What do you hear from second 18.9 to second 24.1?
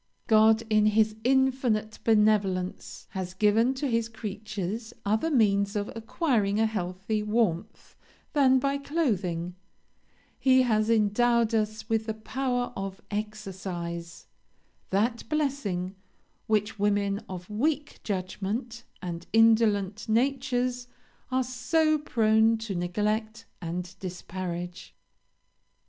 and indolent natures are so prone to neglect and